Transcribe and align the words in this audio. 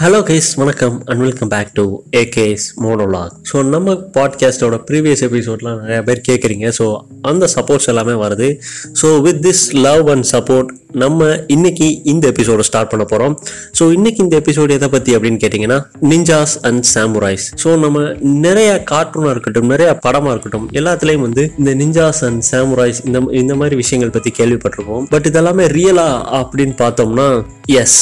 Hello 0.00 0.18
guys 0.28 0.48
வணக்கம். 0.56 1.02
And 1.04 1.20
welcome 1.20 1.48
back 1.48 1.70
to 1.72 2.00
AK's 2.10 2.64
monologue 2.84 3.36
so 3.50 3.64
நம்ம 3.64 3.92
பாட்காஸ்டோட 4.16 4.76
ப்ரீவியஸ் 4.88 5.22
எபிசோட்லாம் 5.26 5.78
நிறைய 5.80 6.02
பேர் 6.02 6.20
கேட்குறீங்க 6.28 6.72
ஸோ 6.78 6.86
அந்த 7.22 7.48
சப்போர்ட்ஸ் 7.54 7.84
எல்லாமே 7.84 8.12
வருது. 8.12 8.58
So 9.02 9.20
with 9.20 9.46
this 9.46 9.62
love 9.72 10.10
and 10.10 10.26
support 10.32 10.68
நம்ம 10.90 11.38
இன்னைக்கு 11.46 12.02
இந்த 12.02 12.28
எபிசோட 12.28 12.60
ஸ்டார்ட் 12.60 12.88
பண்ண 12.88 13.04
போகிறோம் 13.04 13.38
ஸோ 13.80 13.92
இன்னைக்கு 13.92 14.22
இந்த 14.24 14.40
எபிசோடு 14.40 14.68
எதை 14.68 14.88
பற்றி 14.88 15.16
அப்படின்னு 15.16 15.40
கேட்டிங்கன்னா 15.44 15.80
நிஞ்சாஸ் 16.02 16.56
அண்ட் 16.62 16.84
சாமுராய்ஸ் 16.94 17.46
ஸோ 17.64 17.78
நம்ம 17.78 18.04
நிறைய 18.20 18.84
கார்ட்டூனாக 18.90 19.30
இருக்கட்டும் 19.30 19.66
நிறைய 19.66 19.94
படமாக 19.94 20.30
இருக்கட்டும் 20.30 20.70
எல்லாத்துலேயும் 20.72 21.26
வந்து 21.28 21.52
இந்த 21.58 21.74
நிஞ்சாஸ் 21.74 22.24
அண்ட் 22.28 22.44
சாமுராய்ஸ் 22.52 23.02
இந்த 23.04 23.24
இந்த 23.30 23.54
மாதிரி 23.54 23.76
விஷயங்கள் 23.76 24.10
பற்றி 24.10 24.44
கேள்விப்பட்டிருப்போம். 24.44 25.06
பட் 25.10 25.26
இதெல்லாமே 25.32 25.66
ரியலா 25.78 26.08
அப்படின்னு 26.42 26.76
பார்த்தோம்னா 26.84 27.28
எஸ் 27.66 28.00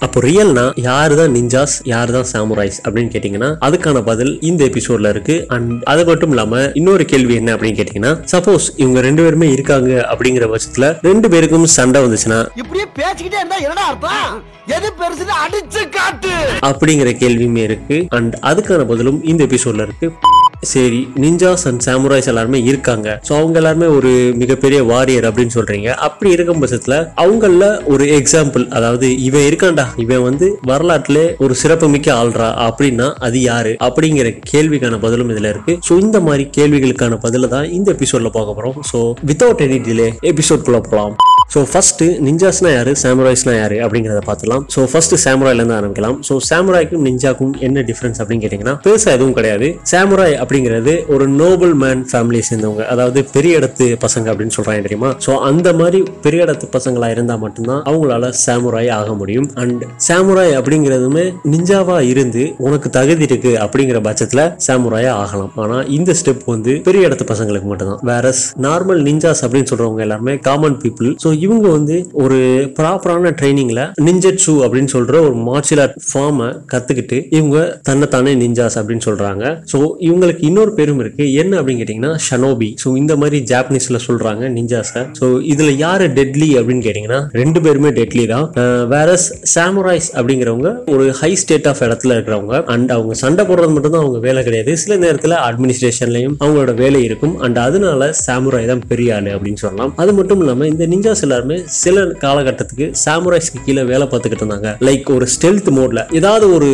அப்போ 0.00 0.20
ரியல்னா 0.20 0.72
யாரு 0.76 1.16
தான் 1.16 1.32
நிஞ்சாஸ் 1.34 1.80
யாரு 1.84 2.12
தான் 2.12 2.28
சாமுராய்ஸ் 2.32 2.78
அப்படின்னு 2.84 3.12
கேட்டிங்கன்னா 3.14 3.48
அதுக்கான 3.60 4.02
பதில் 4.02 4.40
இந்த 4.40 4.64
எபிசோட்ல 4.64 5.08
இருக்கு. 5.08 5.44
அண்ட் 5.48 5.82
அது 5.82 6.04
மட்டும் 6.04 6.28
இல்லாம 6.28 6.70
இன்னொரு 6.74 7.04
கேள்வி 7.04 7.34
என்ன 7.34 7.56
அப்படின்னு 7.56 7.78
கேட்டிங்கன்னா 7.78 8.12
சப்போஸ் 8.32 8.66
இவங்க 8.76 9.00
ரெண்டு 9.00 9.22
பேருமே 9.22 9.48
இருக்காங்க 9.50 9.90
அப்படிங்கிற 10.12 10.46
பட்சத்துல 10.52 10.98
ரெண்டு 11.02 11.28
பேருக்கும் 11.28 11.66
சண்டை 11.66 12.02
வந்துச்சுன்னா 12.04 12.38
இப்படியே 12.56 12.86
பேசிக்கிட்டே 12.98 13.38
இருந்தா 13.38 13.56
என்னடா 13.56 13.84
அர்த்தம்? 13.88 14.38
எது 14.66 14.92
பெருசுன்னு 15.00 15.34
அடிச்சு 15.44 15.88
காட்டு. 15.88 16.32
அப்படிங்கிற 16.66 17.10
கேள்வியுமே 17.24 17.56
இருக்கு. 17.56 18.06
அண்ட் 18.08 18.34
அதுக்கான 18.42 18.86
பதிலும் 18.86 19.24
இந்த 19.24 19.44
எபிசோட்ல 19.44 19.82
இருக்கு. 19.82 20.08
சரி 20.72 21.00
நிஞ்சாஸ் 21.24 21.64
அண்ட் 21.68 21.82
சாமுராய்ஸ் 21.86 22.28
எல்லாருமே 22.32 22.58
இருக்காங்க. 22.70 23.08
ஸோ 23.28 23.32
அவங்க 23.38 23.58
எல்லாருமே 23.60 23.88
ஒரு 23.98 24.10
மிகப்பெரிய 24.42 24.78
வாரியர் 24.92 25.28
அப்படின்னு 25.28 25.54
சொல்றீங்க. 25.56 25.88
அப்படி 26.06 26.30
இருக்கும் 26.36 26.60
பட்சத்துல 26.62 26.96
அவங்கள 27.24 27.68
ஒரு 27.92 28.04
எக்ஸாம்பிள் 28.18 28.64
அதாவது 28.78 29.08
இவன் 29.28 29.46
இருக்கான்டா 29.48 29.86
இவன் 30.04 30.24
வந்து 30.28 30.48
வரலாற்றுல 30.70 31.20
ஒரு 31.46 31.56
சிறப்பு 31.62 31.88
மிக்க 31.94 32.08
ஆள்றா 32.20 32.50
அப்படின்னா 32.66 33.08
அது 33.28 33.40
யாரு? 33.50 33.72
அப்படிங்கிற 33.88 34.28
கேள்விக்கான 34.52 35.00
பதிலும் 35.06 35.32
இதுல 35.34 35.52
இருக்கு. 35.54 35.74
ஸோ 35.88 35.94
இந்த 36.06 36.20
மாதிரி 36.28 36.46
கேள்விகளுக்கான 36.58 37.18
பதில 37.26 37.48
தான் 37.56 37.66
இந்த 37.78 37.90
எபிசோட்ல 37.96 38.30
பார்க்க 38.36 38.58
போறோம். 38.58 38.78
So 38.92 39.00
without 39.30 39.64
any 39.68 39.80
delay 39.88 40.10
episode 40.32 40.66
குள்ள 40.68 40.80
போகலாம் 40.86 41.16
ஸோ 41.52 41.60
ஃபர்ஸ்ட் 41.72 42.02
நிஞ்சாஸ்னா 42.26 42.70
யாரு 42.74 42.92
சாமுராய்ஸ்னா 43.02 43.52
யாரு 43.58 43.76
அப்படிங்கிறத 43.84 44.22
பார்த்துலாம் 44.26 44.64
ஸோ 44.74 44.80
ஃபர்ஸ்ட் 44.92 45.14
சாமுராய்ல 45.22 45.60
இருந்து 45.60 45.76
ஆரம்பிக்கலாம். 45.76 46.16
ஸோ 46.28 46.34
சாமுராய்க்கும் 46.48 47.04
நிஞ்சாக்கும் 47.08 47.54
என்ன 47.66 47.84
டிஃபரன்ஸ் 47.90 48.18
அப்படின்னு 48.20 48.42
கேட்டிங்கன்னா 48.44 48.74
பெருசா 48.86 49.08
எதுவும் 49.16 49.36
கிடையாது. 49.38 49.68
சாமுராய் 49.92 50.36
அப்படிங்கிறது 50.48 50.92
ஒரு 51.14 51.24
நோபல் 51.40 51.72
மேன் 51.80 52.02
ஃபேமிலியை 52.10 52.44
சேர்ந்தவங்க. 52.50 52.82
அதாவது 52.92 53.20
பெரிய 53.34 53.58
இடத்து 53.60 53.86
பசங்க 54.04 54.26
அப்படின்னு 54.32 54.54
சொல்றாங்க 54.56 54.82
தெரியுமா? 54.86 55.10
ஸோ 55.24 55.30
அந்த 55.48 55.68
மாதிரி 55.80 55.98
பெரிய 56.26 56.44
இடத்து 56.46 56.66
பசங்களா 56.76 57.08
இருந்தா 57.14 57.34
மட்டும்தான் 57.42 57.82
அவங்களால 57.90 58.30
சாமுராய் 58.44 58.90
ஆக 58.98 59.08
முடியும். 59.20 59.48
அண்ட் 59.62 59.82
சாமுராய் 60.06 60.52
அப்படிங்கிறதுமே 60.60 61.24
நிஞ்சாவா 61.52 61.96
இருந்து 62.12 62.44
உனக்கு 62.66 62.90
தகுதி 62.96 63.26
இருக்கு 63.28 63.52
அப்படிங்கிற 63.64 64.00
பட்சத்துல 64.06 64.44
சாமுராயா 64.66 65.12
ஆகலாம். 65.24 65.52
ஆனா 65.64 65.76
இந்த 65.96 66.14
ஸ்டெப் 66.20 66.44
வந்து 66.54 66.74
பெரிய 66.88 67.08
இடத்து 67.08 67.26
பசங்களுக்கு 67.32 67.68
மட்டும்தான். 67.72 68.00
வேற 68.10 68.32
நார்மல் 68.66 69.02
நிஞ்சாஸ் 69.08 69.42
அப்படின்னு 69.44 69.70
சொல்றவங்க 69.72 70.02
எல்லாருமே 70.06 70.36
காமன் 70.48 70.78
பீப்புள் 70.84 71.10
ஸோ 71.24 71.30
இவங்க 71.46 71.66
வந்து 71.76 71.98
ஒரு 72.24 72.38
ப்ராப்பரான 72.80 73.34
ட்ரைனிங்ல 73.42 73.84
நிஞ்சட்சு 74.08 74.54
அப்படின்னு 74.64 74.92
சொல்ற 74.96 75.14
ஒரு 75.28 75.36
மார்ஷியல் 75.50 75.82
ஆர்ட் 75.84 75.98
ஃபார்மை 76.08 76.48
கத்துக்கிட்டு 76.72 77.20
இவங்க 77.38 77.58
தன்னைத்தானே 77.90 78.34
நிஞ்சாஸ் 78.44 78.78
அப்படின்னு 78.80 79.06
சொல்றாங்க. 79.08 79.44
ஸோ 79.72 79.78
இவங்களுக்கு 80.08 80.37
இன்னொரு 80.48 80.72
பேரும் 80.78 81.00
இருக்கு. 81.04 81.24
என்ன 81.42 81.52
அப்படின்னு 81.60 81.82
கேட்டீங்கன்னா 81.82 82.12
ஷனோபி 82.28 82.70
ஸோ 82.82 82.88
இந்த 83.00 83.12
மாதிரி 83.22 83.38
ஜாப்பனீஸ்ல 83.52 84.00
சொல்றாங்க 84.06 84.44
நிஞ்சாஸை 84.56 85.02
ஸோ 85.18 85.26
இதுல 85.52 85.70
யாரு 85.84 86.06
டெட்லி 86.18 86.50
அப்படின்னு 86.60 86.84
கேட்டீங்கன்னா 86.86 87.20
ரெண்டு 87.40 87.58
பேருமே 87.64 87.92
டெட்லி 87.98 88.24
தான். 88.34 88.46
வேற 88.94 89.08
சாமுராய்ஸ் 89.54 90.10
அப்படிங்கிறவங்க 90.18 90.70
ஒரு 90.94 91.04
ஹை 91.20 91.32
ஸ்டேட் 91.42 91.68
ஆஃப் 91.72 91.82
இடத்துல 91.86 92.16
இருக்கிறவங்க 92.16 92.56
அண்ட் 92.74 92.90
அவங்க 92.96 93.14
சண்டை 93.22 93.44
போடுறது 93.50 93.74
மட்டும் 93.76 93.94
தான் 93.94 94.04
அவங்க 94.04 94.20
வேலை 94.26 94.42
கிடையாது. 94.48 94.72
சில 94.84 94.96
நேரத்தில் 95.04 95.36
அட்மினிஸ்ட்ரேஷன்லயும் 95.48 96.36
அவங்களோட 96.42 96.74
வேலை 96.82 97.00
இருக்கும். 97.08 97.34
அண்ட் 97.46 97.58
அதனால 97.66 98.10
சாமுராய் 98.24 98.70
தான் 98.72 98.84
பெரிய 98.92 99.16
ஆளு 99.18 99.30
அப்படின்னு 99.36 99.62
சொல்லலாம். 99.64 99.92
அது 100.02 100.12
மட்டும் 100.18 100.40
இல்லாம 100.44 100.66
இந்த 100.72 100.86
நிஞ்சாஸ் 100.92 101.24
எல்லாருமே 101.26 101.58
சில 101.82 102.04
காலகட்டத்துக்கு 102.24 102.86
சாமுராய்ஸ்க்கு 103.04 103.64
கீழே 103.66 103.84
வேலை 103.92 104.06
பார்த்துக்கிட்டு 104.12 104.44
இருந்தாங்க. 104.44 104.70
லைக் 104.88 105.08
ஒரு 105.16 105.26
ஸ்டெல்த் 105.34 105.70
மோட்ல 105.78 106.02
ஏதாவது 106.20 106.46
ஒரு 106.56 106.70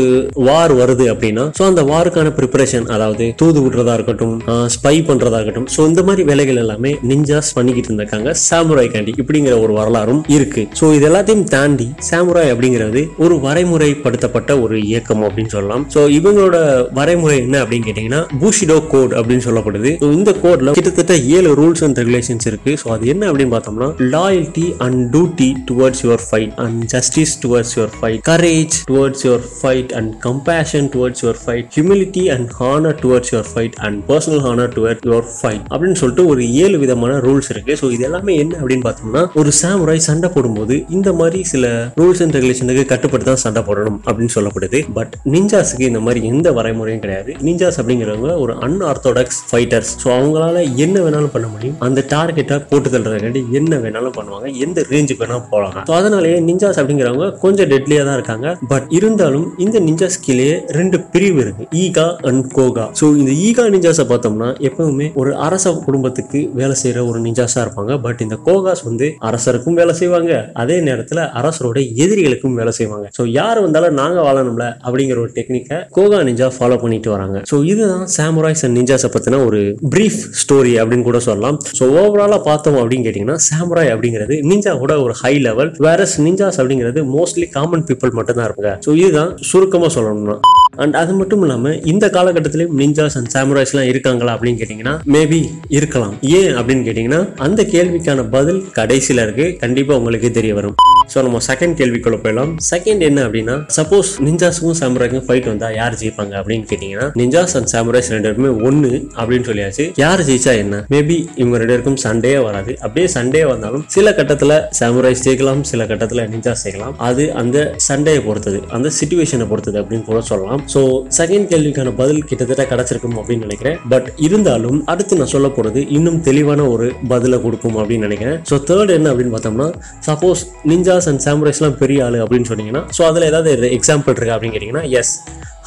வார் 0.49 0.75
வருது 0.81 1.07
அப்படின்னா 1.13 1.45
ஸோ 1.59 1.65
அந்த 1.71 1.83
வாருக்கான 1.93 2.33
ப்ரிப்பரேஷன் 2.39 2.87
அதாவது 2.97 3.27
தூது 3.43 3.54
விடுறதா 3.65 3.95
இருக்கட்டும் 3.99 4.35
ஸ்பை 4.75 4.95
பண்றதா 5.09 5.39
இருக்கட்டும். 5.41 5.69
ஸோ 5.75 5.81
இந்த 5.91 6.03
மாதிரி 6.09 6.23
வேலைகள் 6.31 6.61
எல்லாமே 6.65 6.93
நிஞ்சாஸ் 7.11 7.53
பண்ணிக்கிட்டு 7.59 7.91
இருந்திருக்காங்க. 7.91 8.31
சாமுராய் 8.47 8.91
காண்டி 8.95 9.15
இப்படிங்கிற 9.23 9.57
ஒரு 9.65 9.73
வரலாறும் 9.81 10.23
இருக்கு. 10.37 10.65
ஸோ 10.81 10.85
இது 10.97 11.07
எல்லாத்தையும் 11.11 11.47
தாண்டி 11.55 11.89
சாமுராய் 12.11 12.53
அப்படிங்கிறது 12.55 13.03
ஒரு 13.25 13.37
வரைமுறைப்படுத்தப்பட்ட 13.47 14.61
ஒரு 14.65 14.77
இயக்கம் 14.91 15.25
அப்படின்னு 15.29 15.55
சொல்லலாம். 15.57 15.85
ஸோ 15.95 16.03
இவங்களோட 16.19 16.57
வரைமுறை 17.01 17.37
என்ன 17.45 17.57
அப்படின்னு 17.65 17.89
கேட்டீங்கன்னா 17.89 18.23
பூஷிடோ 18.43 18.79
கோட் 18.95 19.15
அப்படின்னு 19.21 19.47
சொல்லப்படுது. 19.49 19.93
இந்த 20.19 20.33
கோட்ல 20.45 20.77
கிட்டத்தட்ட 20.79 21.17
ஏழு 21.39 21.53
ரூல்ஸ் 21.61 21.85
அண்ட் 21.89 22.01
ரெகுலேஷன்ஸ் 22.03 22.49
இருக்கு. 22.51 22.75
ஸோ 22.83 22.89
அது 22.97 23.13
என்ன 23.15 23.25
அப்படின்னு 23.31 23.55
பார்த்தோம்னா 23.57 23.91
loyalty 24.17 24.67
and 24.87 25.01
duty 25.15 25.51
towards 25.71 26.03
your 26.07 26.25
fight 26.29 26.55
and 26.65 26.81
justice 26.95 27.35
towards 27.45 27.75
your 27.79 27.95
fight 27.99 28.23
courage 28.31 28.77
towards 28.91 29.25
your 29.27 29.45
fight 29.59 29.93
and 30.01 30.13
compassion 30.27 30.89
towards 30.95 31.23
your 31.25 31.41
fight 31.45 31.67
humility 31.77 32.25
and 32.35 32.49
honour 32.61 32.97
towards 33.05 33.33
your 33.35 33.44
fight 33.51 33.77
and 33.87 33.99
personal 34.11 34.43
honour 34.47 34.73
towards 34.77 34.99
your 35.09 35.29
fight 35.39 35.65
அப்படின்னு 35.73 35.99
சொல்லிட்டு 36.03 36.27
ஒரு 36.33 36.43
ஏழு 36.65 36.77
விதமான 36.85 37.13
rules 37.27 37.51
இருக்கு. 37.55 37.75
So 37.81 37.87
இது 37.97 38.05
எல்லாமே 38.09 38.35
என்ன 38.43 38.55
அப்படின்னு 38.63 38.87
பார்த்தோம்னா 38.89 39.23
ஒரு 39.41 39.51
சாமுராய் 39.61 40.05
சண்டை 40.09 40.31
போடும்போது 40.37 40.77
இந்த 40.97 41.13
மாதிரி 41.21 41.41
சில 41.53 41.73
ரூல்ஸ் 42.01 42.23
அண்ட் 42.25 42.37
ரெகுலேஷனுக்கு 42.39 42.85
கட்டுப்பட்டு 42.93 43.29
தான் 43.31 43.43
சண்டை 43.45 43.63
போடணும் 43.69 43.99
அப்படின்னு 44.07 44.35
சொல்லப்படுது. 44.37 44.81
பட் 44.99 45.15
நிஞ்சாஸுக்கு 45.35 45.87
இந்த 45.93 46.03
மாதிரி 46.07 46.21
எந்த 46.33 46.49
வரைமுறையும் 46.59 47.03
கிடையாது. 47.05 47.31
நிஞ்சாஸ் 47.49 47.79
அப்படிங்கிறவங்க 47.81 48.33
ஒரு 48.45 48.55
அன்ஆர்த்தோடாக்ஸ் 48.69 49.41
ஃபைட்டர்ஸ் 49.51 49.93
ஸோ 50.03 50.09
அவங்களால 50.19 50.57
என்ன 50.87 50.97
வேணாலும் 51.07 51.35
பண்ண 51.37 51.47
முடியும். 51.55 51.77
அந்த 51.89 52.07
டார்கெட்டை 52.15 52.59
போட்டு 52.71 52.89
தள்ளுறதுக்காண்டி 52.95 53.43
என்ன 53.61 53.79
வேணாலும் 53.85 54.17
பண்ணுவாங்க. 54.19 54.49
எந்த 54.67 54.87
ரேஞ்சுக்கு 54.93 55.23
வேணாலும் 55.25 55.49
போகலாம். 55.53 55.85
ஸோ 55.89 55.95
அதனாலேயே 56.01 56.39
நிஞ்சாஸ் 56.49 56.81
அப்படிங்கிறவங்க 56.81 57.29
கொஞ்சம் 57.45 57.71
டெட்லியாக 57.73 58.07
தான் 58.09 58.19
இருக்காங்க. 58.19 58.49
பட் 58.73 58.87
இருந்தாலும் 58.99 59.47
இந்த 59.67 59.77
நிஞ்சாஸ் 59.89 60.19
கீழே 60.27 60.51
ரெண்டு 60.79 60.97
பிரிவு 61.15 61.41
இருக்கு. 61.45 61.65
ஈகா 61.85 62.07
அண்ட் 62.29 62.45
கோகா 62.59 62.87
ஸோ 63.01 63.05
இந்த 63.21 63.33
ஈகா 63.47 63.65
நிஞ்சாஸை 63.75 64.05
பார்த்தோம்னா 64.11 64.49
எப்பவுமே 64.69 65.07
ஒரு 65.21 65.31
அரச 65.47 65.73
குடும்பத்துக்கு 65.87 66.41
வேலை 66.61 66.75
செய்யற 66.83 67.01
ஒரு 67.11 67.19
நிஞ்சாஸா 67.27 67.61
இருப்பாங்க. 67.65 67.93
பட் 68.07 68.21
இந்த 68.25 68.37
கோகாஸ் 68.47 68.83
வந்து 68.89 69.07
அரசருக்கும் 69.29 69.79
வேலை 69.81 69.95
செய்வாங்க. 70.01 70.33
அதே 70.63 70.77
நேரத்தில் 70.89 71.23
அரசரோட 71.41 71.79
எதிரிகளுக்கும் 72.05 72.57
வேலை 72.61 72.73
செய்வாங்க. 72.79 73.07
ஸோ 73.19 73.25
யார் 73.39 73.61
வந்தாலும் 73.65 73.99
நாங்க 74.01 74.19
வாழணும்ல 74.29 74.67
அப்படிங்கிற 74.87 75.19
ஒரு 75.25 75.33
டெக்னிக்கை 75.39 75.79
கோகா 75.99 76.21
நிஞ்சா 76.31 76.49
ஃபாலோ 76.57 76.79
பண்ணிட்டு 76.85 77.11
வராங்க. 77.15 77.39
ஸோ 77.53 77.59
இதுதான் 77.73 78.07
சாமுராய்ஸ் 78.17 78.65
அண்ட் 78.69 78.79
நிஞ்சாஸை 78.81 79.11
பத்தின 79.17 79.41
ஒரு 79.49 79.61
பிரீஃப் 79.95 80.21
ஸ்டோரி 80.43 80.75
அப்படின்னு 80.83 81.09
கூட 81.11 81.21
சொல்லலாம். 81.29 81.59
ஸோ 81.81 81.87
ஓவராலா 82.01 82.41
பார்த்தோம் 82.51 82.81
அப்படின்னு 82.83 83.07
கேட்டீங்கன்னா 83.09 83.39
சாமுராய் 83.49 83.93
அப்படிங்கிறது 83.95 84.37
நிஞ்சாவோட 84.53 84.93
ஒரு 85.07 85.17
ஹை 85.23 85.35
லெவல் 85.49 85.73
வேரஸ் 85.87 86.17
நிஞ்சாஸ் 86.27 86.61
அப்படிங்கிறது 86.63 87.03
மோஸ்ட்லி 87.17 87.49
காமன் 87.57 87.87
பீப்புள் 87.91 88.17
மட்டும் 88.19 88.39
தான் 88.41 88.47
இருப்பாங்க. 88.49 88.75
ஸோ 88.87 88.93
இதுதான் 89.03 89.33
சுருக்கமாக 89.51 89.93
சொல்லணும்னா. 89.99 90.37
அண்ட் 90.83 90.95
அது 91.01 91.13
மட்டும் 91.19 91.43
இல்லாமல் 91.45 91.77
இந்த 91.93 92.05
காலகட்டத்திலயும் 92.15 92.77
நிஞ்சாஸ் 92.81 93.17
அண்ட் 93.25 93.35
சாமுராய்ஸ் 93.35 93.71
எல்லாம் 93.73 93.91
இருக்காங்களா 93.91 94.33
அப்படின்னு 94.37 94.59
கேட்டீங்கன்னா 94.61 94.95
மேபி 95.15 95.39
இருக்கலாம். 95.77 96.15
ஏன் 96.39 96.55
அப்படின்னு 96.61 96.85
கேட்டீங்கன்னா 96.87 97.21
அந்த 97.45 97.61
கேள்விக்கான 97.75 98.25
பதில் 98.35 98.59
கடைசியில 98.79 99.23
இருக்கு. 99.27 99.47
கண்டிப்பா 99.63 99.93
உங்களுக்கு 100.01 100.29
தெரிய 100.39 100.55
வரும். 100.59 100.75
ஸோ 101.13 101.19
நம்ம 101.27 101.39
செகண்ட் 101.47 101.75
கேள்விக்குள்ள 101.79 102.17
போயிடலாம். 102.25 102.53
செகண்ட் 102.71 103.03
என்ன 103.09 103.19
அப்படின்னா 103.27 103.55
சப்போஸ் 103.77 104.11
நிஞ்சாஸுக்கும் 104.27 104.77
சாமுராய்க்கும் 104.81 105.25
ஃபைட் 105.29 105.49
வந்தா 105.51 105.69
யார் 105.79 105.97
ஜெயிப்பாங்க 106.01 106.35
அப்படின்னு 106.41 106.67
கேட்டீங்கன்னா 106.73 107.07
நிஞ்சாஸ் 107.21 107.55
அண்ட் 107.61 107.71
சாமுராய்ஸ் 107.73 108.11
ரெண்டு 108.15 108.29
பேருமே 108.31 108.51
ஒன்னு 108.69 108.91
அப்படின்னு 109.21 109.49
சொல்லியாச்சு. 109.51 109.87
யார் 110.03 110.25
ஜெயிச்சா 110.29 110.55
என்ன? 110.65 110.83
மேபி 110.95 111.17
இவங்க 111.41 111.55
ரெண்டு 111.63 111.75
பேருக்கும் 111.75 111.99
சண்டே 112.07 112.35
வராது. 112.49 112.75
அப்படியே 112.85 113.07
சண்டே 113.17 113.43
வந்தாலும் 113.53 113.87
சில 113.97 114.15
கட்டத்துல 114.21 114.61
சாமுராய்ஸ் 114.81 115.25
ஜெயிக்கலாம் 115.29 115.65
சில 115.73 115.87
கட்டத்துல 115.93 116.29
நிஞ்சாஸ் 116.35 116.65
ஜெயிக்கலாம். 116.67 116.95
அது 117.09 117.27
அந்த 117.43 117.67
சண்டையை 117.89 118.23
பொறுத்தது 118.29 118.61
அந்த 118.79 118.91
சுச்சுவேஷனை 119.01 119.49
பொறுத்தது 119.55 119.81
அப்படின்னு 119.85 120.09
கூட 120.13 120.23
சொல்லலாம். 120.33 120.65
ஸோ 120.77 120.83
செகண்ட் 121.21 121.51
கேள்விக்கான 121.55 121.97
பதில் 122.03 122.23
கிட்டத்தட்ட 122.31 122.67
கிடைச்சிருக்கும்? 122.75 123.13
அப்படின்னு 123.21 123.47
நினைக்கிறேன். 123.49 123.79
பட் 123.89 124.09
இருந்தாலும் 124.27 124.79
அடுத்து 124.93 125.21
நான் 125.21 125.33
சொல்ல 125.35 125.49
போறது 125.57 125.83
இன்னும் 125.99 126.21
தெளிவான 126.29 126.69
ஒரு 126.75 126.89
பதிலை 127.09 127.41
கொடுக்கும் 127.47 127.79
அப்படின்னு 127.81 128.07
நினைக்கிறேன். 128.09 128.39
ஸோ 128.51 128.57
தேர்ட் 128.71 128.95
என்ன 128.99 129.13
அப்படின்னு 129.13 129.35
பார்த்தோம்னா 129.37 129.69
சப்போஸ் 130.11 130.43
நிஞ்சாஸ் 130.73 131.09
அண்ட் 131.13 131.25
சாமுரைஸ்லாம் 131.27 131.79
பெரிய 131.83 132.05
ஆளு 132.05 132.21
அப்படின்னு 132.27 132.51
சொன்னீங்கன்னா 132.53 132.85
ஸோ 132.99 133.05
அதில் 133.11 133.29
ஏதாவது 133.33 133.53
எக்ஸாம்பிள் 133.79 134.17
இருக்கு 134.17 134.35
அப்படின்னு 134.37 134.57
கேட்டிங்கன்னா 134.57 134.87
எஸ் 135.01 135.15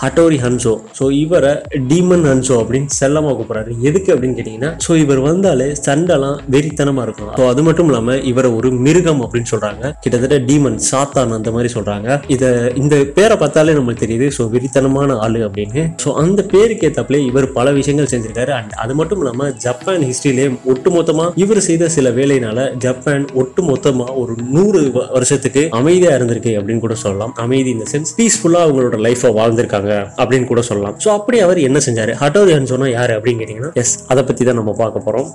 ஹட்டோரி 0.01 0.37
ஹன்சோ 0.45 0.73
ஸோ 0.97 1.05
இவரை 1.23 1.51
டீமன் 1.91 2.25
ஹன்சோ 2.29 2.55
அப்படின்னு 2.61 2.89
செல்லமாக 2.99 3.33
கூப்பிட்றாரு. 3.37 3.71
எதுக்கு 3.89 4.09
அப்படின்னு 4.13 4.35
கேட்டிங்கன்னா 4.39 4.71
ஸோ 4.85 4.91
இவர் 5.03 5.21
வந்தாலே 5.27 5.67
சண்டைலாம் 5.85 6.37
வெறித்தனமாக 6.53 7.05
இருக்கும். 7.07 7.31
ஸோ 7.39 7.45
அது 7.51 7.61
மட்டும் 7.67 7.87
இல்லாமல் 7.89 8.21
இவரை 8.31 8.49
ஒரு 8.57 8.69
மிருகம் 8.85 9.21
அப்படின்னு 9.25 9.49
சொல்கிறாங்க 9.53 9.91
கிட்டத்தட்ட 10.03 10.37
டீமன் 10.49 10.77
சாத்தான் 10.89 11.33
அந்த 11.37 11.51
மாதிரி 11.55 11.71
சொல்கிறாங்க 11.77 12.19
இதை 12.35 12.49
இந்த 12.81 12.97
பேரை 13.17 13.37
பார்த்தாலே 13.43 13.75
நம்மளுக்கு 13.79 14.03
தெரியுது. 14.05 14.27
ஸோ 14.37 14.45
வெறித்தனமான 14.55 15.17
ஆளு 15.25 15.41
அப்படின்னு. 15.47 15.83
ஸோ 16.03 16.11
அந்த 16.23 16.45
பேருக்கு 16.53 16.87
ஏத்தாப்புல 16.89 17.21
இவர் 17.29 17.47
பல 17.57 17.73
விஷயங்கள் 17.79 18.11
செஞ்சிருக்காரு. 18.13 18.53
அண்ட் 18.59 18.75
அது 18.85 18.95
மட்டும் 18.99 19.21
இல்லாமல் 19.23 19.51
ஜப்பான் 19.65 20.05
ஹிஸ்ட்ரியிலே 20.09 20.47
ஒட்டுமொத்தமாக 20.73 21.43
இவர் 21.45 21.63
செய்த 21.69 21.89
சில 21.97 22.13
வேலையினால 22.19 22.67
ஜப்பான் 22.85 23.27
ஒட்டுமொத்தமாக 23.43 24.15
ஒரு 24.21 24.35
நூறு 24.55 24.83
வருஷத்துக்கு 25.17 25.63
அமைதியாக 25.81 26.19
இருந்திருக்கு 26.19 26.53
அப்படின்னு 26.59 26.85
கூட 26.85 26.97
சொல்லலாம். 27.05 27.35
அமைதி 27.47 27.69
இந்த 27.77 27.87
சென்ஸ் 27.95 28.15
பீஸ்ஃபுல்லாக 28.21 28.67
அவங்களோட 28.67 28.97
லைஃப்பை 29.07 29.31
வாழ்ந்திருக்காங்க. 29.41 29.86
அப்படின்னு 30.21 30.49
கூட 30.51 30.61
சொல்லலாம். 30.69 30.95
ஸோ 31.03 31.09
அப்படி 31.17 31.39
அவர் 31.45 31.59
என்ன 31.67 31.79
செஞ்சாரு? 31.87 32.13
ஹட்டோரி 32.23 32.53
ஹன்சோனா 32.57 32.89
யாரு 32.97 33.13
அப்படின்னு 33.17 33.41
கேட்டீங்கன்னா 33.41 33.71
எஸ் 33.83 33.93
அதை 34.13 34.23
பத்தி 34.29 34.45
தான் 34.49 34.59
நம்ம 34.61 34.73
பார்க்க 34.81 35.05
போறோம். 35.07 35.27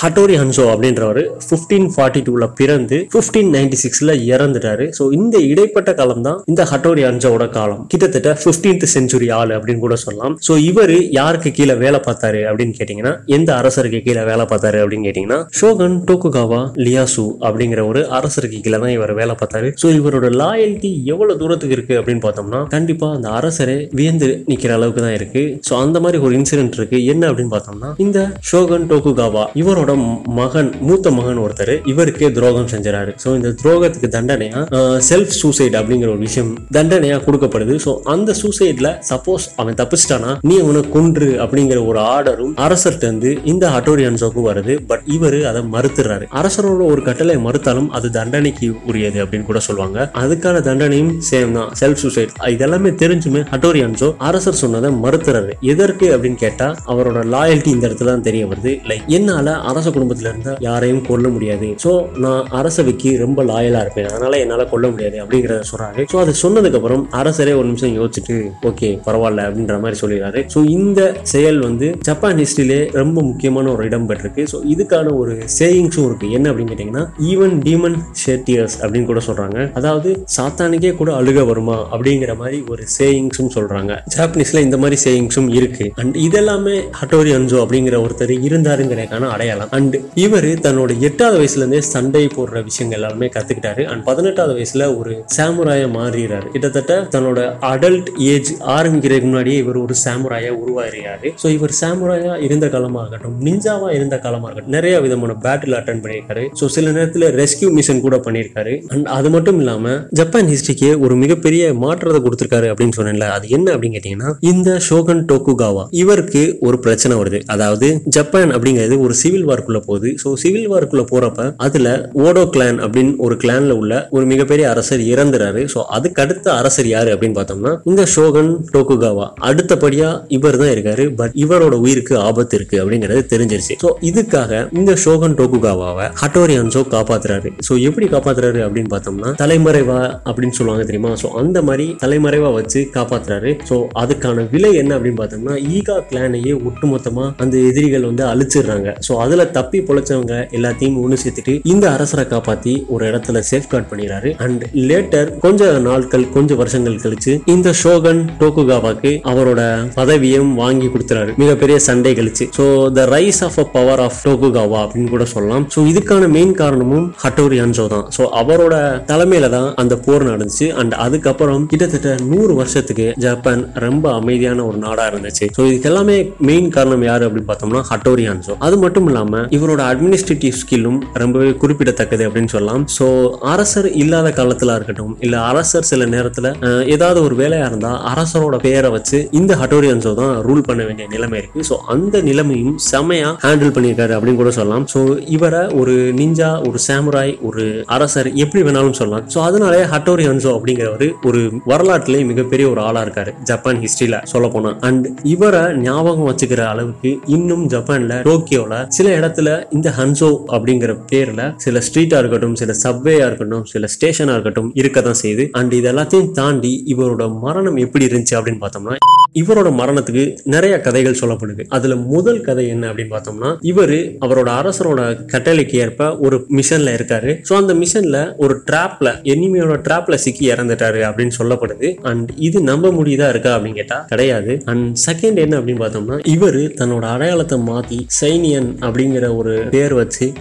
ஹட்டோரி 0.00 0.34
ஹன்சோ 0.40 0.64
அப்படின்றவர் 0.72 1.20
பிப்டீன் 1.50 1.88
ஃபார்ட்டி 1.94 2.20
டூல 2.26 2.46
பிறந்து 2.60 2.96
பிப்டீன் 3.14 3.50
நைன்டி 3.56 3.78
சிக்ஸ்ல 3.84 4.14
இறந்துட்டாரு. 4.32 4.86
ஸோ 4.98 5.04
இந்த 5.18 5.36
இடைப்பட்ட 5.52 5.90
காலம் 6.00 6.24
தான் 6.28 6.38
இந்த 6.52 6.62
ஹட்டோரி 6.72 7.02
ஹன்சோட 7.08 7.44
காலம். 7.56 7.82
கிட்டத்தட்ட 7.92 8.32
15th 8.44 8.86
செஞ்சுரி 8.94 9.28
ஆள் 9.38 9.52
அப்படின்னு 9.58 9.82
கூட 9.86 9.96
சொல்லலாம். 10.04 10.34
ஸோ 10.48 10.54
இவர் 10.70 10.94
யாருக்கு 11.18 11.52
கீழே 11.58 11.76
வேலை 11.84 12.00
பார்த்தாரு 12.08 12.42
அப்படின்னு 12.50 12.74
கேட்டீங்கன்னா 12.80 13.14
எந்த 13.36 13.50
அரசருக்கு 13.60 14.00
கீழே 14.08 14.24
வேலை 14.30 14.46
பார்த்தாரு 14.52 14.80
அப்படின்னு 14.82 15.06
கேட்டீங்கன்னா 15.08 15.40
ஷோகன் 15.60 15.96
டோக்குகாவா 16.10 16.60
லியாசு 16.86 17.26
அப்படிங்கிற 17.48 17.80
ஒரு 17.90 18.02
அரசருக்கு 18.18 18.60
கீழே 18.66 18.78
தான் 18.84 18.94
இவர் 18.96 19.14
வேலை 19.20 19.36
பார்த்தாரு. 19.40 19.70
ஸோ 19.82 19.86
இவரோட 19.98 20.28
லாயல்ட்டி 20.42 20.92
எவ்வளவு 21.14 21.40
தூரத்துக்கு 21.42 21.76
இருக்கு 21.78 21.96
அப்படின்னு 22.00 22.24
பார்த்தோம்னா 22.26 22.62
கண்டிப்பா 22.76 23.08
அந்த 23.16 23.28
அரசரே 23.40 23.78
வியந்து 23.98 24.28
நிக்கிற 24.50 24.72
அளவுக்கு 24.78 25.02
தான் 25.06 25.16
இருக்கு. 25.18 25.42
ஸோ 25.68 25.72
அந்த 25.84 25.96
மாதிரி 26.04 26.18
ஒரு 26.26 26.34
இன்சிடென்ட் 26.40 26.76
இருக்கு. 26.78 26.98
என்ன 27.12 27.22
அப்படின்னு 27.30 27.52
பார்த்தோம்னா 27.54 27.90
இந்த 28.06 28.18
ஷோகன் 28.50 28.86
டோகுகாவா 28.92 29.44
இவரோட 29.62 29.92
மகன் 30.40 30.70
மூத்த 30.88 31.10
மகன் 31.18 31.42
ஒருத்தர் 31.44 31.74
இவருக்கே 31.92 32.30
துரோகம் 32.38 32.70
செஞ்சிடாரு 32.72 33.12
ஸோ 33.24 33.28
இந்த 33.38 33.50
துரோகத்துக்கு 33.62 34.10
தண்டனையா 34.16 34.62
செல்ஃப் 35.10 35.34
சூசைட் 35.40 35.78
அப்படிங்கிற 35.80 36.10
ஒரு 36.14 36.22
விஷயம் 36.28 36.52
தண்டனையா 36.78 37.18
கொடுக்கப்படுது. 37.26 37.76
ஸோ 37.86 37.94
அந்த 38.14 38.36
சூசைட்ல 38.42 38.90
சப்போஸ் 39.10 39.46
அவன் 39.62 39.78
தப்பிச்சிட்டானா 39.82 40.32
நீ 40.50 40.56
அவனை 40.64 40.82
கொன்று 40.96 41.30
அப்படிங்கிற 41.44 41.78
ஒரு 41.90 42.00
ஆர்டரும் 42.14 42.54
அரசர்கிட்ட 42.66 43.06
இருந்து 43.10 43.32
இந்த 43.52 43.64
ஹட்டோரி 43.76 44.04
வருது. 44.48 44.74
பட் 44.90 45.04
இவரு 45.16 45.38
அதை 45.50 45.60
மறுத்துறாரு. 45.74 46.24
அரசரோட 46.40 46.82
ஒரு 46.92 47.02
கட்டளை 47.08 47.36
மறுத்தாலும் 47.46 47.88
அது 47.96 48.06
தண்டனைக்கு 48.16 48.66
உரியது 48.90 49.18
அப்படின்னு 49.24 49.48
கூட 49.50 49.60
சொல்லுவாங்க. 49.66 49.98
அதுக்கான 50.22 50.62
தண்டனையும் 50.68 51.12
சேம் 51.30 51.54
தான். 51.58 51.70
செல்ஃப் 51.80 52.00
சூசைட் 52.02 52.32
இதெல்லாமே 52.54 52.90
தெரிஞ்சுமே 53.02 53.42
அட்டோரியன் 53.56 53.87
அன்சோ 53.88 54.10
அரசர் 54.28 54.60
சொன்னதை 54.62 54.92
மறுத்துறாரு 55.04 55.52
எதற்கு 55.72 56.06
அப்படின்னு 56.14 56.40
கேட்டா 56.44 56.68
அவரோட 56.92 57.18
லாயல்ட்டி 57.34 57.70
இந்த 57.76 57.84
இடத்துல 57.88 58.10
தான் 58.12 58.26
தெரிய 58.28 58.42
வருது. 58.50 58.72
லைக் 58.90 59.04
என்னால 59.18 59.56
அரச 59.70 59.86
குடும்பத்துல 59.96 60.30
இருந்தா 60.32 60.52
யாரையும் 60.68 61.02
கொல்ல 61.10 61.26
முடியாது. 61.34 61.68
சோ 61.84 61.90
நான் 62.24 62.42
அரசவைக்கு 62.60 63.10
ரொம்ப 63.24 63.44
லாயலா 63.50 63.80
இருப்பேன். 63.84 64.08
அதனால 64.12 64.38
என்னால 64.44 64.66
கொல்ல 64.72 64.86
முடியாது 64.92 65.16
அப்படிங்கறத 65.22 65.66
சொல்றாரு. 65.70 66.02
சோ 66.12 66.18
அது 66.24 66.32
சொன்னதுக்கு 66.42 66.78
அப்புறம் 66.80 67.04
அரசரே 67.20 67.54
ஒரு 67.60 67.66
நிமிஷம் 67.70 67.94
யோசிச்சுட்டு 67.98 68.36
ஓகே 68.70 68.90
பரவாயில்ல 69.06 69.46
அப்படின்ற 69.48 69.76
மாதிரி 69.84 70.00
சொல்லிடுறாரு. 70.02 70.42
சோ 70.54 70.58
இந்த 70.76 71.00
செயல் 71.32 71.60
வந்து 71.66 71.88
ஜப்பான் 72.08 72.42
ஹிஸ்டரியிலே 72.42 72.80
ரொம்ப 73.00 73.18
முக்கியமான 73.30 73.70
ஒரு 73.74 73.84
இடம் 73.88 74.08
பெற்றிருக்கு 74.10 74.44
ஸோ 74.52 74.60
இதுக்கான 74.74 75.14
ஒரு 75.22 75.34
சேயிங்ஸும் 75.58 76.06
இருக்கு. 76.08 76.26
என்ன 76.38 76.46
அப்படின்னு 76.50 76.72
கேட்டீங்கன்னா 76.72 77.04
ஈவன் 77.32 77.56
டீமன் 77.66 77.98
ஷேட்டியர்ஸ் 78.24 78.76
அப்படின்னு 78.82 79.10
கூட 79.12 79.22
சொல்றாங்க. 79.28 79.58
அதாவது 79.80 80.10
சாத்தானுக்கே 80.36 80.92
கூட 81.00 81.10
அழுக 81.20 81.46
வருமா 81.50 81.78
அப்படிங்கிற 81.94 82.34
மாதிரி 82.42 82.60
ஒரு 82.74 82.84
சேயிங்ஸும் 82.98 83.52
சொல்றாங்க. 83.56 83.76
ஜாப்பனீஸ்ல 84.14 84.62
இந்த 84.66 84.76
மாதிரி 84.82 84.96
சேயிங்ஸும் 85.06 85.50
இருக்கு. 85.58 85.86
அண்ட் 86.02 86.16
இதெல்லாமே 86.26 86.76
ஹட்டோரி 87.00 87.32
அன்சோ 87.38 87.58
அப்படிங்கிற 87.64 87.96
ஒருத்தர் 88.04 88.34
இருந்தாருங்கிறதுக்கான 88.48 89.30
அடையாளம். 89.34 89.70
அண்ட் 89.78 89.96
இவர் 90.24 90.50
தன்னோட 90.66 90.90
எட்டாவது 91.08 91.38
வயசுல 91.40 91.62
இருந்தே 91.62 91.82
சண்டை 91.94 92.24
போடுற 92.36 92.62
விஷயங்கள் 92.68 92.98
எல்லாமே 93.00 93.28
கத்துக்கிட்டாரு. 93.36 93.84
அண்ட் 93.92 94.04
பதினெட்டாவது 94.08 94.54
வயசுல 94.58 94.86
ஒரு 95.00 95.12
சாமுராய 95.36 95.82
மாறிடுறாரு 95.96 96.48
கிட்டத்தட்ட 96.54 96.94
தன்னோட 97.14 97.40
அடல்ட் 97.72 98.10
ஏஜ் 98.32 98.52
ஆரம்பிக்கிறதுக்கு 98.76 99.28
முன்னாடியே 99.30 99.58
இவர் 99.64 99.80
ஒரு 99.84 99.94
சாமுராயா 100.04 100.52
உருவாகிறாரு 100.62 101.30
ஸோ 101.42 101.46
இவர் 101.56 101.74
சாமுராயா 101.80 102.34
இருந்த 102.46 102.66
காலமாக 102.74 103.02
இருக்கட்டும் 103.04 103.36
நிஞ்சாவா 103.48 103.88
இருந்த 103.98 104.16
காலமாக 104.24 104.48
இருக்கட்டும் 104.48 104.76
நிறைய 104.76 104.94
விதமான 105.04 105.36
பேட்டில் 105.44 105.76
அட்டன் 105.78 106.02
பண்ணியிருக்காரு. 106.04 106.44
ஸோ 106.60 106.66
சில 106.76 106.90
நேரத்தில் 106.96 107.26
ரெஸ்கியூ 107.40 107.70
மிஷன் 107.78 108.04
கூட 108.06 108.16
பண்ணியிருக்காரு. 108.26 108.74
அண்ட் 108.94 109.06
அது 109.18 109.28
மட்டும் 109.34 109.58
இல்லாம 109.62 109.94
ஜப்பான் 110.20 110.50
ஹிஸ்டரிக்கு 110.52 110.90
ஒரு 111.04 111.14
மிகப்பெரிய 111.22 111.62
மாற்றத்தை 111.84 112.20
கொடுத்திருக்காரு 112.26 112.68
அப்படின்னு 112.72 112.96
சொன்னேன்ல. 112.98 113.28
அது 113.36 113.48
என்ன 113.58 113.67
அப்படின்னு 113.74 113.96
கேட்டீங்கன்னா 113.96 114.30
இந்த 114.52 114.70
ஷோகன் 114.88 115.22
டோக்குகாவா 115.30 115.84
இவருக்கு 116.02 116.42
ஒரு 116.68 116.76
பிரச்சனை 116.84 117.14
வருது. 117.20 117.40
அதாவது 117.54 117.88
ஜப்பான் 118.16 118.52
அப்படிங்கிறது 118.56 118.96
ஒரு 119.04 119.14
சிவில் 119.22 119.46
வார்க்குள்ள 119.50 119.80
போகுது. 119.88 120.10
ஸோ 120.22 120.28
சிவில் 120.42 120.68
வார்க்குள்ள 120.72 121.04
போறப்ப 121.12 121.46
அதுல 121.66 121.88
ஓடோ 122.26 122.44
கிளான் 122.54 122.78
அப்படின்னு 122.84 123.14
ஒரு 123.26 123.36
கிளான்ல 123.42 123.76
உள்ள 123.80 123.94
ஒரு 124.16 124.24
மிகப்பெரிய 124.32 124.66
அரசர் 124.72 125.02
இறந்துறாரு. 125.12 125.62
ஸோ 125.74 125.78
அதுக்கு 125.98 126.22
அடுத்த 126.24 126.46
அரசர் 126.60 126.90
யாரு 126.94 127.10
அப்படின்னு 127.14 127.38
பார்த்தோம்னா 127.40 127.74
இந்த 127.90 128.02
ஷோகன் 128.14 128.52
டோக்குகாவா 128.74 129.26
அடுத்தபடியா 129.50 130.10
இவர் 130.38 130.60
தான் 130.62 130.72
இருக்காரு. 130.74 131.06
பட் 131.20 131.34
இவரோட 131.44 131.74
உயிருக்கு 131.84 132.14
ஆபத்து 132.28 132.56
இருக்கு 132.58 132.76
அப்படிங்கிறது 132.82 133.22
தெரிஞ்சிருச்சு. 133.34 133.76
ஸோ 133.84 133.90
இதுக்காக 134.10 134.62
இந்த 134.78 134.92
ஷோகன் 135.04 135.36
டோக்குகாவாவை 135.40 136.06
ஹட்டோரி 136.22 136.56
அன்சோ 136.62 136.82
காப்பாத்துறாரு. 136.94 137.50
ஸோ 137.68 137.74
எப்படி 137.88 138.08
காப்பாத்துறாரு 138.14 138.60
அப்படின்னு 138.66 138.92
பார்த்தோம்னா 138.94 139.32
தலைமறைவா 139.42 140.00
அப்படின்னு 140.28 140.56
சொல்லுவாங்க 140.58 140.84
தெரியுமா? 140.90 141.12
ஸோ 141.22 141.28
அந்த 141.42 141.58
மாதிரி 141.68 141.86
தலைமறைவா 142.02 142.50
வச்சு 142.58 142.80
காப்பாத்துறாரு 142.96 143.50
ஸோ 143.68 143.76
அதுக்கான 144.02 144.46
விலை 144.54 144.72
என்ன 144.82 144.92
அப்படின்னு 144.96 145.20
பார்த்தோம்னா 145.20 145.56
ஈகா 145.76 145.96
கிளானையே 146.10 146.52
ஒட்டுமொத்தமாக 146.68 147.32
அந்த 147.44 147.56
எதிரிகள் 147.70 148.06
வந்து 148.10 148.24
அழிச்சிடுறாங்க. 148.32 148.88
ஸோ 149.06 149.12
அதுல 149.24 149.46
தப்பி 149.58 149.80
பொழைச்சவங்க 149.88 150.34
எல்லாத்தையும் 150.58 150.98
ஒன்று 151.04 151.18
சேர்த்துட்டு 151.22 151.54
இந்த 151.72 151.84
அரசரை 151.96 152.24
காப்பாத்தி 152.32 152.74
ஒரு 152.94 153.04
இடத்துல 153.10 153.42
சேஃப் 153.50 153.70
கார்ட் 153.72 153.90
பண்ணிடுறாரு. 153.90 154.30
அண்ட் 154.46 154.64
லேட்டர் 154.90 155.30
கொஞ்ச 155.44 155.70
நாட்கள் 155.88 156.26
கொஞ்சம் 156.36 156.60
வருஷங்கள் 156.62 157.00
கழிச்சு 157.04 157.34
இந்த 157.54 157.68
ஷோகன் 157.82 158.22
டோக்குகாவாக்கு 158.40 159.12
அவரோட 159.32 159.60
பதவியும் 159.98 160.52
வாங்கி 160.62 160.88
கொடுத்துறாரு. 160.94 161.32
மிகப்பெரிய 161.42 161.78
சண்டை 161.88 162.12
கழிச்சு. 162.20 162.46
So 162.58 162.64
the 162.98 163.04
rise 163.14 163.40
of 163.48 163.58
a 163.64 163.66
power 163.76 164.02
of 164.06 164.20
Tokugawa 164.26 164.78
அப்படின்னு 164.84 165.12
கூட 165.14 165.24
சொல்லலாம். 165.34 165.66
ஸோ 165.74 165.78
இதுக்கான 165.92 166.28
மெயின் 166.36 166.54
காரணமும் 166.62 167.06
ஹட்டோரி 167.24 167.58
அன்சோ 167.64 167.86
தான். 167.94 168.06
ஸோ 168.16 168.24
அவரோட 168.42 168.74
தலைமையில 169.12 169.48
தான் 169.56 169.68
அந்த 169.82 169.94
போர் 170.06 170.28
நடந்துச்சு. 170.30 170.68
அண்ட் 170.82 170.94
அதுக்கப்புறம் 171.06 171.64
கிட்டத்தட்ட 171.72 172.14
நூறு 172.32 172.52
வருஷத்துக்கு 172.60 173.06
ஜப்பான் 173.38 173.62
ரொம்ப 173.84 174.06
அமைதியான 174.20 174.64
ஒரு 174.68 174.78
நாடா 174.84 175.04
இருந்துச்சு. 175.10 175.46
ஸோ 175.56 175.62
இதுக்கு 175.68 175.88
எல்லாமே 175.90 176.14
மெயின் 176.48 176.68
காரணம் 176.76 177.04
யாரு 177.08 177.24
அப்படின்னு 177.26 177.48
பார்த்தோம்னா 177.50 177.82
ஹட்டோரி 177.90 178.24
அன்சோ 178.32 178.54
அது 178.66 178.76
மட்டும் 178.84 179.06
இல்லாம 179.10 179.42
இவரோட 179.56 179.82
அட்மினிஸ்ட்ரேட்டிவ் 179.90 180.54
ஸ்கில்லும் 180.60 180.98
ரொம்பவே 181.22 181.50
குறிப்பிடத்தக்கது 181.62 182.24
அப்படின்னு 182.28 182.52
சொல்லலாம். 182.54 182.84
ஸோ 182.96 183.06
அரசர் 183.52 183.88
இல்லாத 184.02 184.28
காலத்துல 184.38 184.76
இருக்கட்டும் 184.78 185.12
இல்ல 185.26 185.36
அரசர் 185.50 185.88
சில 185.90 186.06
நேரத்துல 186.14 186.46
ஏதாவது 186.94 187.20
ஒரு 187.26 187.36
வேலையா 187.42 187.66
இருந்தா 187.70 187.92
அரசரோட 188.12 188.58
பெயரை 188.66 188.90
வச்சு 188.96 189.20
இந்த 189.40 189.54
ஹட்டோரி 189.62 189.90
அன்சோ 189.94 190.12
தான் 190.22 190.34
ரூல் 190.48 190.64
பண்ண 190.68 190.82
வேண்டிய 190.88 191.06
நிலைமை 191.14 191.38
இருக்கு. 191.42 191.66
ஸோ 191.70 191.76
அந்த 191.94 192.22
நிலைமையும் 192.30 192.76
செமையா 192.90 193.30
ஹேண்டில் 193.46 193.74
பண்ணியிருக்காரு 193.78 194.16
அப்படின்னு 194.18 194.42
கூட 194.42 194.52
சொல்லலாம். 194.58 194.86
ஸோ 194.94 195.02
இவரை 195.38 195.62
ஒரு 195.82 195.96
நிஞ்சா 196.22 196.50
ஒரு 196.70 196.80
சாமுராய் 196.88 197.34
ஒரு 197.50 197.64
அரசர் 197.98 198.30
எப்படி 198.44 198.62
வேணாலும் 198.68 198.98
சொல்லலாம். 199.02 199.26
ஸோ 199.36 199.40
அதனாலே 199.48 199.82
ஹட்டோரி 199.94 200.26
அன்சோ 200.32 200.52
அப்படிங்கிறவர் 200.58 201.08
ஒரு 201.30 201.42
வரலாற்றுலேயே 201.72 202.24
மிகப்பெரிய 202.32 202.66
ஒரு 202.74 202.80
ஆளா 202.88 203.00
இருக்காரு. 203.06 203.27
ஜப்பான் 203.50 203.80
ஹிஸ்டரியில 203.84 204.18
சொல்ல 204.32 204.48
போனா. 204.48 204.70
அண்ட் 204.80 205.06
இவரை 205.34 205.62
ஞாபகம் 205.76 206.28
வச்சுக்கிற 206.30 206.64
அளவுக்கு 206.72 207.12
இன்னும் 207.26 207.64
ஜப்பான்ல 207.68 208.14
டோக்கியோல 208.28 208.74
சில 208.88 209.08
இடத்துல 209.18 209.48
இந்த 209.70 209.88
ஹன்சோ 209.98 210.30
அப்படிங்கிற 210.56 210.94
பேர்ல 211.12 211.42
சில 211.56 211.82
ஸ்ட்ரீட்டா 211.88 212.18
இருக்கட்டும் 212.18 212.54
சில 212.54 212.74
சப்வேயா 212.84 213.26
இருக்கட்டும் 213.26 213.64
சில 213.64 213.86
ஸ்டேஷனா 213.94 214.34
இருக்கட்டும் 214.36 214.70
இருக்க 214.74 215.00
தான் 215.00 215.20
செய்யுது. 215.22 215.46
அண்ட் 215.52 215.72
இது 215.72 215.92
எல்லாத்தையும் 215.92 216.30
தாண்டி 216.30 216.72
இவரோட 216.94 217.38
மரணம் 217.44 217.76
எப்படி 217.76 218.06
இருந்துச்சு 218.06 218.36
அப்படின்னு 218.38 218.62
பார்த்தோம்னா 218.64 218.96
இவரோட 219.40 219.68
மரணத்துக்கு 219.80 220.22
நிறைய 220.54 220.74
கதைகள் 220.80 221.18
சொல்லப்படுது. 221.20 221.62
அதுல 221.68 221.96
முதல் 222.12 222.40
கதை 222.40 222.64
என்ன 222.68 222.84
அப்படின்னு 222.90 223.14
பார்த்தோம்னா 223.14 223.50
இவரு 223.70 223.98
அவரோட 224.26 224.48
அரசரோட 224.60 225.00
கட்டளைக்கு 225.32 225.76
ஏற்ப 225.84 226.16
ஒரு 226.16 226.36
மிஷன்ல 226.58 226.94
இருக்காரு. 226.98 227.30
ஸோ 227.48 227.52
அந்த 227.56 227.74
மிஷன்ல 227.74 228.18
ஒரு 228.36 228.54
டிராப்ல 228.70 229.08
எனிமியோட 229.34 229.76
டிராப்ல 229.88 230.14
சிக்கி 230.14 230.52
இறந்துட்டாரு 230.52 231.02
அப்படின்னு 231.08 231.36
சொல்லப்படுது. 231.38 231.90
அண்ட் 232.02 232.30
இது 232.36 232.60
நம்ப 232.62 232.90
முடியுது. 232.90 233.17
இருக்கா 233.26 233.58
அப்படின்னு 233.58 233.74
கேட்டா 233.74 234.00
கிடையாது. 234.00 234.62
அண்ட் 234.64 234.98
செகண்ட் 235.10 235.36
என்ன 235.36 235.58
அப்படின்னு 235.58 235.82
பார்த்தோம்னா 235.84 236.18
இவரு 236.28 236.62
தன்னோட 236.80 237.00
அடையாளத்தை 237.00 237.58
மாத்தி 237.58 238.06
சைனியன் 238.20 238.76
அப்படிங்கிற 238.80 239.36
ஒரு 239.36 239.68
பேர் 239.70 239.94
வச்சு 239.94 240.32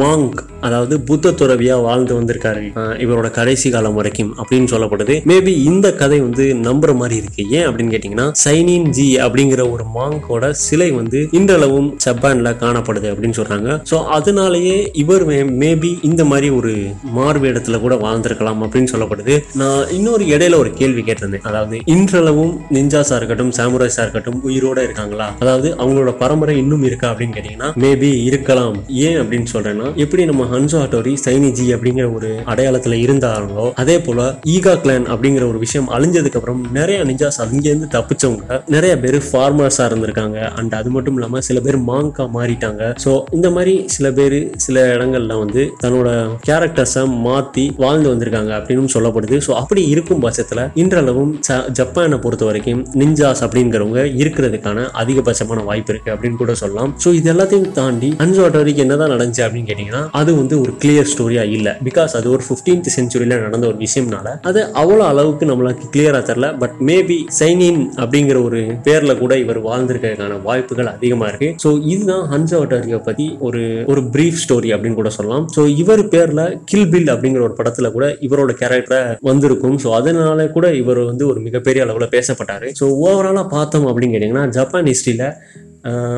மாங்க் 0.00 0.38
அதாவது 0.66 0.94
புத்த 1.08 1.32
துறவியா 1.40 1.74
வாழ்ந்து 1.82 2.12
வந்திருக்காரு. 2.18 2.62
இவரோட 3.04 3.28
கடைசி 3.36 3.68
காலம் 3.70 3.94
வரைக்கும் 3.98 4.30
அப்படின்னு 4.40 4.68
சொல்லப்படுது. 4.72 5.14
மேபி 5.30 5.52
இந்த 5.70 5.86
கதை 6.00 6.18
வந்து 6.20 6.44
நம்புற 6.64 6.94
மாதிரி 7.00 7.16
இருக்கு. 7.22 7.42
ஏன் 7.56 7.66
அப்படின்னு 7.68 7.92
கேட்டீங்கன்னா 7.94 8.26
சைனின் 8.44 8.88
ஜி 8.96 9.06
அப்படிங்கிற 9.26 9.64
ஒரு 9.74 9.84
மாங்கோட 9.96 10.50
சிலை 10.50 10.88
வந்து 10.90 11.20
இன்றளவும் 11.38 11.88
ஜப்பான்ல 12.04 12.52
காணப்படுது 12.64 13.08
அப்படின்னு 13.12 13.38
சொல்றாங்க. 13.40 13.68
ஸோ 13.90 13.98
அதனாலேயே 14.16 14.90
இவர் 15.02 15.24
மேபி 15.62 15.92
இந்த 16.10 16.24
மாதிரி 16.24 16.50
ஒரு 16.58 16.72
மார்வேடத்துல 17.18 17.80
கூட 17.84 17.94
வாழ்ந்திருக்கலாம் 18.04 18.64
அப்படின்னு 18.66 18.92
சொல்லப்படுது. 18.94 19.36
நான் 19.62 19.84
இன்னொரு 19.98 20.24
இடையில 20.34 20.58
ஒரு 20.64 20.72
கேள்வி 20.80 21.04
கேட்டிருந்தேன். 21.08 21.46
அதாவது 21.52 21.78
இன்றளவும் 21.96 22.54
நிஞ்சாஸா 22.78 23.16
இருக்கட்டும் 23.20 23.54
சாமுராய்ஸா 23.60 24.02
இருக்கட்டும் 24.06 24.42
உயிரோட 24.50 24.78
இருக்காங்களா? 24.88 25.30
அதாவது 25.38 25.70
அவங்களோட 25.82 26.14
பரம்பரை 26.24 26.56
இன்னும் 26.64 26.82
இருக்கா 26.82 27.10
அப்படின்னு 27.12 27.38
கேட்டீங்கன்னா 27.38 27.70
மேபி 27.84 28.12
இருக்கலாம். 28.30 28.76
ஏன் 29.06 29.20
அப்படின்னு 29.22 29.52
என்னன்னா 29.76 30.02
எப்படி 30.04 30.22
நம்ம 30.30 30.42
ஹன்சோ 30.52 30.78
ஹட்டோரி 30.82 31.12
சைனிஜி 31.24 31.66
அப்படிங்கிற 31.76 32.06
ஒரு 32.16 32.28
அடையாளத்துல 32.52 32.98
இருந்தாங்களோ 33.04 33.64
அதே 33.82 33.96
போல 34.06 34.20
ஈகா 34.54 34.74
கிளான் 34.82 35.06
அப்படிங்கிற 35.12 35.44
ஒரு 35.52 35.58
விஷயம் 35.64 35.88
அழிஞ்சதுக்கு 35.96 36.38
அப்புறம் 36.40 36.62
நிறைய 36.78 36.98
நிஞ்சாஸ் 37.08 37.40
அங்கிருந்து 37.44 37.88
தப்பிச்சவங்க 37.96 38.60
நிறைய 38.74 38.92
பேர் 39.04 39.18
ஃபார்மர்ஸா 39.28 39.84
இருந்திருக்காங்க. 39.90 40.38
அண்ட் 40.58 40.74
அது 40.80 40.90
மட்டும் 40.96 41.16
இல்லாம 41.18 41.42
சில 41.48 41.60
பேர் 41.66 41.78
மாங்கா 41.90 42.26
மாறிட்டாங்க. 42.36 42.82
ஸோ 43.04 43.12
இந்த 43.38 43.50
மாதிரி 43.56 43.74
சில 43.96 44.06
பேர் 44.18 44.38
சில 44.66 44.84
இடங்கள்ல 44.94 45.36
வந்து 45.42 45.64
தன்னோட 45.84 46.08
கேரக்டர்ஸை 46.48 47.04
மாத்தி 47.26 47.66
வாழ்ந்து 47.84 48.08
வந்திருக்காங்க 48.12 48.52
அப்படின்னு 48.58 48.94
சொல்லப்படுது. 48.96 49.38
ஸோ 49.48 49.52
அப்படி 49.62 49.84
இருக்கும் 49.94 50.24
பட்சத்துல 50.26 50.66
இன்றளவும் 50.84 51.34
ஜப்பானை 51.80 52.18
பொறுத்த 52.24 52.44
வரைக்கும் 52.50 52.82
நிஞ்சாஸ் 53.02 53.44
அப்படிங்கிறவங்க 53.46 54.02
இருக்கிறதுக்கான 54.22 54.88
அதிகபட்சமான 55.02 55.64
வாய்ப்பு 55.70 55.92
இருக்கு 55.94 56.12
அப்படின்னு 56.14 56.40
கூட 56.42 56.54
சொல்லலாம். 56.62 56.92
ஸோ 57.04 57.08
இது 57.20 57.30
எல்லாத்தையும் 57.34 57.70
தாண்டி 57.80 58.10
அன்சோட்டோரிக்கு 58.26 58.84
என்னதான் 58.86 59.14
நடந்துச்சு 59.14 59.44
அப்படின்னு 59.46 59.65
கேட்டீங்கன்னா 59.68 60.02
அது 60.20 60.30
வந்து 60.40 60.54
ஒரு 60.62 60.72
கிளியர் 60.82 61.10
ஸ்டோரியா 61.12 61.44
இல்ல. 61.56 61.68
பிகாஸ் 61.88 62.12
அது 62.18 62.26
ஒரு 62.36 62.44
15th 62.48 62.94
செஞ்சுரியில 62.96 63.38
நடந்த 63.44 63.66
ஒரு 63.72 63.78
விஷயம்னால 63.84 64.28
அது 64.50 64.60
அவ்வளோ 64.82 65.04
அளவுக்கு 65.12 65.44
நம்மளுக்கு 65.50 65.86
கிளியரா 65.94 66.20
தெரியல. 66.30 66.48
பட் 66.62 66.76
மேபி 66.90 67.18
சைனின் 67.40 67.82
அப்படிங்கிற 68.02 68.38
ஒரு 68.48 68.60
பேர்ல 68.86 69.12
கூட 69.22 69.32
இவர் 69.44 69.60
வாழ்ந்திருக்கிறதுக்கான 69.68 70.40
வாய்ப்புகள் 70.48 70.92
அதிகமா 70.94 71.28
இருக்கு. 71.30 71.50
ஸோ 71.64 71.72
இதுதான் 71.94 72.24
ஹன்சோட்டோரியை 72.34 73.00
பத்தி 73.08 73.26
ஒரு 73.48 73.62
ஒரு 73.92 74.02
பிரீஃப் 74.16 74.40
ஸ்டோரி 74.44 74.70
அப்படின்னு 74.76 75.00
கூட 75.00 75.12
சொல்லலாம். 75.18 75.46
ஸோ 75.56 75.62
இவர் 75.82 76.04
பேர்ல 76.14 76.42
கில் 76.72 76.88
பில் 76.94 77.12
அப்படிங்கிற 77.14 77.42
ஒரு 77.48 77.56
படத்துல 77.60 77.90
கூட 77.96 78.06
இவரோட 78.28 78.52
கேரக்டரை 78.62 79.00
வந்திருக்கும். 79.30 79.78
ஸோ 79.84 79.90
அதனால 80.00 80.48
கூட 80.56 80.66
இவர் 80.82 81.02
வந்து 81.10 81.24
ஒரு 81.32 81.40
மிகப்பெரிய 81.46 81.84
அளவில் 81.86 82.12
பேசப்பட்டாரு. 82.16 82.68
ஸோ 82.80 82.84
ஓவராலாக 83.06 83.46
பார்த்தோம் 83.56 83.88
அப்படின்னு 83.90 84.14
கேட்டிங்கன்னா 84.14 84.46
ஜப்பான் 84.58 84.90
ஹிஸ்ட்ரியில் 84.92 85.26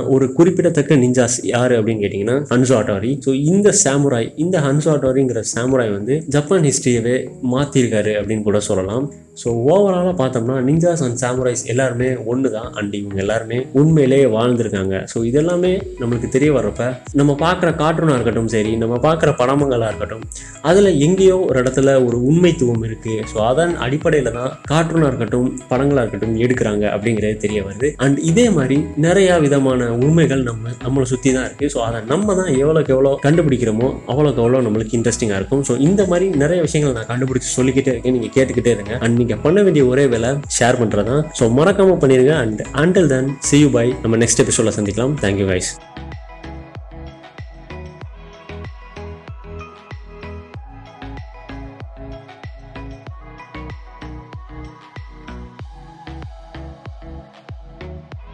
ஒரு 0.07 0.33
குறிப்பிடத்தக்க 0.33 0.97
நிஞ்சாஸ் 0.97 1.39
யாரு 1.43 1.75
அப்படின்னு 1.79 2.03
கேட்டிங்கன்னா 2.05 2.37
ஹன்சோ 2.49 2.77
அட்டாரி 2.81 3.19
ஸோ 3.27 3.35
இந்த 3.45 3.73
சாமுராய் 3.85 4.33
இந்த 4.37 4.59
ஹன்சோ 4.61 4.91
அட்டாரிங்கிற 4.97 5.43
சாமுராய் 5.55 5.91
வந்து 5.91 6.25
ஜப்பான் 6.29 6.63
ஹிஸ்ட்ரியவே 6.63 7.17
மாற்றிருக்காரு 7.53 8.15
அப்படின்னு 8.21 8.43
கூட 8.43 8.61
சொல்லலாம். 8.61 9.13
ஸோ 9.41 9.49
ஓவராலாக 9.73 10.15
பார்த்தோம்னா 10.21 10.57
நிஞ்சாஸ் 10.69 11.03
அண்ட் 11.07 11.19
சாமுரைஸ் 11.23 11.63
எல்லாருமே 11.73 12.09
ஒன்று 12.33 12.49
தான் 12.57 12.71
அண்ட் 12.79 12.95
இவங்க 13.01 13.19
எல்லாருமே 13.25 13.59
உண்மையிலேயே 13.81 14.27
வாழ்ந்திருக்காங்க. 14.37 14.95
ஸோ 15.13 15.19
இதெல்லாமே 15.31 15.73
நம்மளுக்கு 16.01 16.29
தெரிய 16.37 16.51
வர்றப்ப 16.57 16.87
நம்ம 17.21 17.37
பார்க்குற 17.45 17.69
கார்ட்டூனாக 17.83 18.17
இருக்கட்டும் 18.19 18.51
சரி 18.55 18.73
நம்ம 18.83 18.95
பார்க்குற 19.07 19.33
படமங்களாக 19.43 19.91
இருக்கட்டும் 19.93 20.25
அதில் 20.71 20.91
எங்கேயோ 21.07 21.37
ஒரு 21.49 21.59
இடத்துல 21.63 21.95
ஒரு 22.07 22.17
உண்மைத்துவம் 22.31 22.85
இருக்குது 22.89 23.27
ஸோ 23.33 23.37
அதன் 23.51 23.75
அடிப்படையில் 23.87 24.31
தான் 24.39 24.51
கார்ட்டூனாக 24.73 25.11
இருக்கட்டும் 25.11 25.49
படங்களாக 25.73 26.05
இருக்கட்டும் 26.05 26.35
எடுக்கிறாங்க 26.45 26.85
அப்படிங்கிறது 26.95 27.39
தெரிய 27.45 27.61
வருது. 27.69 27.91
அண்ட் 28.07 28.19
இதே 28.31 28.47
மாதிரி 28.59 28.79
நிறையா 29.07 29.37
விதமான 29.47 29.91
உண்மைகள் 30.07 30.45
நம்ம 30.51 30.75
நம்மளை 30.85 31.07
சுற்றி 31.13 31.31
தான் 31.39 31.47
இருக்குது 31.49 31.73
ஸோ 31.77 31.81
அதை 31.89 32.01
நம்ம 32.13 32.37
தான் 32.41 32.53
எவ்வளோக்கு 32.63 32.95
எவ்வளோ 32.97 33.15
கண்டுபிடிக்கிறோமோ 33.29 33.91
அவ்வளோக்கு 34.11 34.43
எவ்வளோ 34.45 34.65
நம்மளுக்கு 34.67 34.97
இன்ட்ரெஸ்டிங்காக 35.01 35.41
இருக்கும். 35.43 35.65
ஸோ 35.71 35.75
இந்த 35.89 36.03
மாதிரி 36.11 36.29
நிறைய 36.45 36.59
விஷயங்கள் 36.67 36.99
நான் 36.99 37.11
கண்டுபிடிச்சி 37.15 37.51
சொல்லிக்கிட்டே 37.59 37.93
இருக்கேன். 37.95 38.17
நீங்கள் 38.19 38.35
கேட்டுக்கிட்டே 38.37 38.75
இருங்க. 38.77 38.95
அண்ட் 39.05 39.17
நீங்கள் 39.29 39.45
பண்ண 39.47 39.63
வேண்டிய 39.65 39.83
ஒரே 39.93 40.05
வேலை 40.13 40.29
ஷேர் 40.57 40.77
பண்ணுறது 40.81 41.15
ஸோ 41.39 41.45
மறக்காமல் 41.57 41.99
பண்ணிடுங்க 42.03 42.33
and 42.45 42.61
until 42.83 43.09
then 43.13 43.29
see 43.49 43.57
you 43.63 43.69
bye 43.75 43.85
நம்ம 44.03 44.19
நெக்ஸ்ட் 44.23 44.41
எபிசோட 44.45 44.71
சந்திக்கலாம். 44.77 45.13
Thank you 45.25 45.47
guys 45.51 45.69